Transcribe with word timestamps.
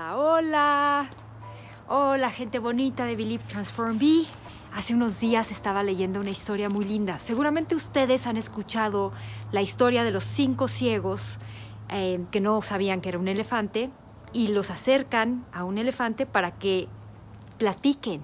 Hola, 0.00 1.10
hola. 1.88 2.30
Gente 2.30 2.60
bonita 2.60 3.04
de 3.04 3.16
Believe 3.16 3.42
Transform 3.48 3.98
Be. 3.98 4.26
Hace 4.72 4.94
unos 4.94 5.18
días 5.18 5.50
estaba 5.50 5.82
leyendo 5.82 6.20
una 6.20 6.30
historia 6.30 6.68
muy 6.68 6.84
linda. 6.84 7.18
Seguramente 7.18 7.74
ustedes 7.74 8.28
han 8.28 8.36
escuchado 8.36 9.12
la 9.50 9.60
historia 9.60 10.04
de 10.04 10.12
los 10.12 10.22
cinco 10.22 10.68
ciegos 10.68 11.40
eh, 11.88 12.24
que 12.30 12.40
no 12.40 12.62
sabían 12.62 13.00
que 13.00 13.08
era 13.08 13.18
un 13.18 13.26
elefante 13.26 13.90
y 14.32 14.46
los 14.48 14.70
acercan 14.70 15.44
a 15.52 15.64
un 15.64 15.78
elefante 15.78 16.26
para 16.26 16.52
que 16.52 16.86
platiquen 17.58 18.22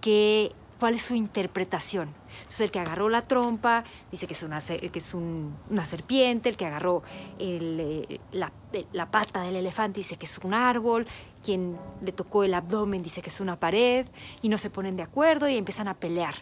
que, 0.00 0.50
cuál 0.78 0.94
es 0.94 1.02
su 1.02 1.14
interpretación. 1.14 2.14
Entonces 2.38 2.60
el 2.60 2.70
que 2.70 2.80
agarró 2.80 3.08
la 3.08 3.22
trompa 3.22 3.84
dice 4.10 4.26
que 4.26 4.34
es 4.34 4.42
una, 4.42 4.60
que 4.60 4.90
es 4.94 5.14
una 5.14 5.84
serpiente, 5.84 6.48
el 6.48 6.56
que 6.56 6.66
agarró 6.66 7.02
eh, 7.38 8.20
la, 8.32 8.52
la, 8.92 9.10
pata 9.10 9.42
del 9.42 9.56
elefante 9.56 10.00
dice 10.00 10.16
que 10.16 10.26
es 10.26 10.38
un 10.38 10.54
árbol, 10.54 11.06
quien 11.42 11.76
le 12.02 12.12
tocó 12.12 12.44
el 12.44 12.54
abdomen 12.54 13.02
dice 13.02 13.22
que 13.22 13.30
es 13.30 13.40
una 13.40 13.58
pared 13.58 14.06
y 14.42 14.48
no 14.48 14.58
se 14.58 14.70
ponen 14.70 14.96
de 14.96 15.02
acuerdo 15.02 15.48
y 15.48 15.56
empiezan 15.56 15.88
a 15.88 15.94
pelear. 15.94 16.34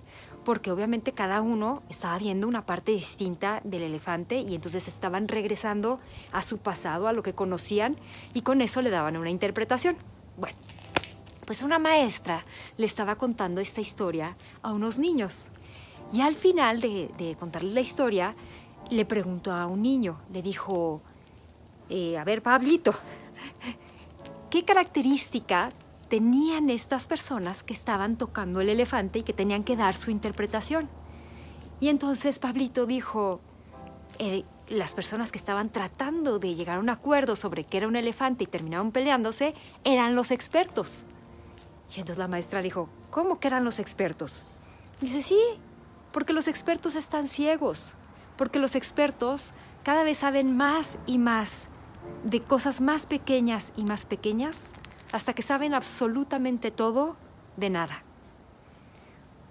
Porque 0.44 0.70
obviamente 0.70 1.12
cada 1.12 1.40
uno 1.40 1.82
estaba 1.88 2.18
viendo 2.18 2.46
una 2.46 2.66
parte 2.66 2.92
distinta 2.92 3.62
del 3.64 3.82
elefante 3.82 4.40
y 4.40 4.54
entonces 4.54 4.88
estaban 4.88 5.26
regresando 5.28 6.00
a 6.32 6.42
su 6.42 6.58
pasado, 6.58 7.08
a 7.08 7.14
lo 7.14 7.22
que 7.22 7.34
conocían 7.34 7.96
y 8.34 8.42
con 8.42 8.60
eso 8.60 8.82
le 8.82 8.90
daban 8.90 9.16
una 9.16 9.30
interpretación. 9.30 9.96
Bueno, 10.36 10.58
pues 11.44 11.62
una 11.62 11.78
maestra 11.78 12.44
le 12.76 12.86
estaba 12.86 13.16
contando 13.16 13.60
esta 13.60 13.80
historia 13.80 14.36
a 14.62 14.72
unos 14.72 14.98
niños 14.98 15.48
y 16.12 16.20
al 16.20 16.34
final 16.34 16.80
de, 16.80 17.36
contarles 17.38 17.74
la 17.74 17.80
historia, 17.80 18.34
le 18.90 19.04
preguntó 19.04 19.52
a 19.52 19.66
un 19.66 19.82
niño, 19.82 20.20
le 20.32 20.42
dijo, 20.42 21.00
eh, 21.88 22.18
a 22.18 22.24
ver, 22.24 22.42
Pablito, 22.42 22.94
¿qué 24.50 24.64
característica 24.64 25.70
tenían 26.08 26.70
estas 26.70 27.06
personas 27.06 27.62
que 27.62 27.72
estaban 27.72 28.16
tocando 28.16 28.60
el 28.60 28.68
elefante 28.68 29.20
y 29.20 29.22
que 29.22 29.32
tenían 29.32 29.64
que 29.64 29.76
dar 29.76 29.94
su 29.94 30.10
interpretación? 30.10 30.88
Y 31.80 31.88
entonces 31.88 32.38
Pablito 32.38 32.86
dijo, 32.86 33.40
eh, 34.18 34.44
las 34.68 34.94
personas 34.94 35.32
que 35.32 35.38
estaban 35.38 35.70
tratando 35.70 36.38
de 36.38 36.54
llegar 36.54 36.76
a 36.76 36.80
un 36.80 36.90
acuerdo 36.90 37.36
sobre 37.36 37.64
qué 37.64 37.78
era 37.78 37.88
un 37.88 37.96
elefante 37.96 38.44
y 38.44 38.46
terminaron 38.46 38.92
peleándose 38.92 39.54
eran 39.82 40.14
los 40.14 40.30
expertos. 40.30 41.04
Y 41.96 42.00
entonces 42.00 42.18
la 42.18 42.28
maestra 42.28 42.60
dijo, 42.60 42.88
¿cómo 43.10 43.38
que 43.38 43.48
eran 43.48 43.64
los 43.64 43.78
expertos? 43.78 44.44
Dice, 45.00 45.22
sí, 45.22 45.40
porque 46.12 46.32
los 46.32 46.48
expertos 46.48 46.96
están 46.96 47.28
ciegos, 47.28 47.92
porque 48.36 48.58
los 48.58 48.74
expertos 48.74 49.52
cada 49.84 50.02
vez 50.02 50.18
saben 50.18 50.56
más 50.56 50.98
y 51.06 51.18
más 51.18 51.68
de 52.24 52.42
cosas 52.42 52.80
más 52.80 53.06
pequeñas 53.06 53.72
y 53.76 53.84
más 53.84 54.06
pequeñas, 54.06 54.70
hasta 55.12 55.34
que 55.34 55.42
saben 55.42 55.74
absolutamente 55.74 56.70
todo 56.70 57.16
de 57.56 57.70
nada. 57.70 58.02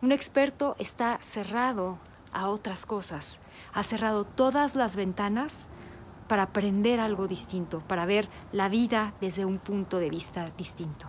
Un 0.02 0.12
experto 0.12 0.76
está 0.80 1.20
cerrado 1.22 1.98
a 2.34 2.50
otras 2.50 2.86
cosas, 2.86 3.40
ha 3.74 3.84
cerrado 3.84 4.26
todas 4.26 4.76
las 4.76 4.96
ventanas 4.96 5.68
para 6.28 6.44
aprender 6.44 7.00
algo 7.00 7.28
distinto, 7.28 7.82
para 7.88 8.06
ver 8.06 8.28
la 8.52 8.70
vida 8.70 9.14
desde 9.22 9.46
un 9.46 9.60
punto 9.60 10.00
de 10.00 10.10
vista 10.10 10.46
distinto. 10.58 11.08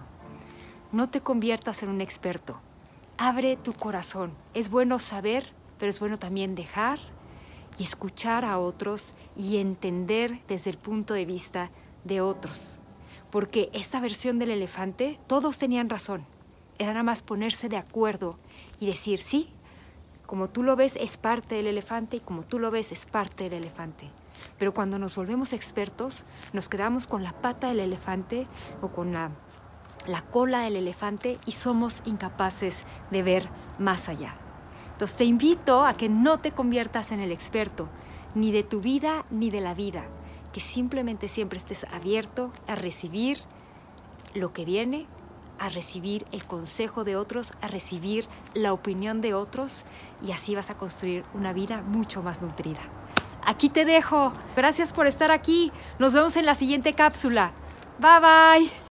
No 0.94 1.08
te 1.08 1.20
conviertas 1.20 1.82
en 1.82 1.88
un 1.88 2.00
experto, 2.00 2.60
abre 3.18 3.56
tu 3.56 3.72
corazón. 3.72 4.32
Es 4.54 4.70
bueno 4.70 5.00
saber, 5.00 5.52
pero 5.76 5.90
es 5.90 5.98
bueno 5.98 6.20
también 6.20 6.54
dejar 6.54 7.00
y 7.76 7.82
escuchar 7.82 8.44
a 8.44 8.60
otros 8.60 9.16
y 9.36 9.56
entender 9.56 10.40
desde 10.46 10.70
el 10.70 10.78
punto 10.78 11.12
de 11.12 11.24
vista 11.24 11.72
de 12.04 12.20
otros. 12.20 12.78
Porque 13.32 13.70
esta 13.72 13.98
versión 13.98 14.38
del 14.38 14.52
elefante, 14.52 15.18
todos 15.26 15.58
tenían 15.58 15.90
razón. 15.90 16.22
Era 16.78 16.92
nada 16.92 17.02
más 17.02 17.24
ponerse 17.24 17.68
de 17.68 17.76
acuerdo 17.76 18.38
y 18.78 18.86
decir, 18.86 19.20
sí, 19.20 19.50
como 20.26 20.48
tú 20.48 20.62
lo 20.62 20.76
ves 20.76 20.94
es 20.94 21.16
parte 21.16 21.56
del 21.56 21.66
elefante 21.66 22.18
y 22.18 22.20
como 22.20 22.44
tú 22.44 22.60
lo 22.60 22.70
ves 22.70 22.92
es 22.92 23.04
parte 23.06 23.50
del 23.50 23.54
elefante. 23.54 24.10
Pero 24.60 24.72
cuando 24.72 25.00
nos 25.00 25.16
volvemos 25.16 25.52
expertos, 25.52 26.24
nos 26.52 26.68
quedamos 26.68 27.08
con 27.08 27.24
la 27.24 27.32
pata 27.32 27.66
del 27.66 27.80
elefante 27.80 28.46
o 28.80 28.92
con 28.92 29.12
la 29.12 29.32
la 30.06 30.22
cola 30.22 30.60
del 30.60 30.76
elefante 30.76 31.38
y 31.46 31.52
somos 31.52 32.02
incapaces 32.04 32.84
de 33.10 33.22
ver 33.22 33.48
más 33.78 34.08
allá. 34.08 34.34
Entonces 34.92 35.16
te 35.16 35.24
invito 35.24 35.84
a 35.84 35.94
que 35.94 36.08
no 36.08 36.38
te 36.38 36.52
conviertas 36.52 37.12
en 37.12 37.20
el 37.20 37.32
experto, 37.32 37.88
ni 38.34 38.52
de 38.52 38.62
tu 38.62 38.80
vida 38.80 39.24
ni 39.30 39.50
de 39.50 39.60
la 39.60 39.74
vida, 39.74 40.04
que 40.52 40.60
simplemente 40.60 41.28
siempre 41.28 41.58
estés 41.58 41.84
abierto 41.92 42.52
a 42.66 42.74
recibir 42.74 43.38
lo 44.34 44.52
que 44.52 44.64
viene, 44.64 45.06
a 45.58 45.68
recibir 45.68 46.26
el 46.32 46.44
consejo 46.44 47.04
de 47.04 47.16
otros, 47.16 47.52
a 47.60 47.68
recibir 47.68 48.26
la 48.54 48.72
opinión 48.72 49.20
de 49.20 49.34
otros 49.34 49.84
y 50.22 50.32
así 50.32 50.54
vas 50.54 50.70
a 50.70 50.76
construir 50.76 51.24
una 51.34 51.52
vida 51.52 51.82
mucho 51.82 52.22
más 52.22 52.42
nutrida. 52.42 52.80
Aquí 53.46 53.68
te 53.68 53.84
dejo. 53.84 54.32
Gracias 54.56 54.92
por 54.92 55.06
estar 55.06 55.30
aquí. 55.30 55.70
Nos 55.98 56.14
vemos 56.14 56.36
en 56.36 56.46
la 56.46 56.54
siguiente 56.54 56.94
cápsula. 56.94 57.52
Bye 57.98 58.20
bye. 58.20 58.83